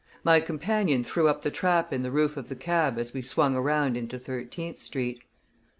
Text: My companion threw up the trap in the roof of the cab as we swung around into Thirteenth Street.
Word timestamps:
My 0.23 0.39
companion 0.39 1.03
threw 1.03 1.27
up 1.27 1.41
the 1.43 1.51
trap 1.51 1.93
in 1.93 2.01
the 2.01 2.09
roof 2.09 2.35
of 2.35 2.49
the 2.49 2.55
cab 2.55 2.97
as 2.97 3.13
we 3.13 3.21
swung 3.21 3.55
around 3.55 3.95
into 3.95 4.17
Thirteenth 4.17 4.79
Street. 4.79 5.21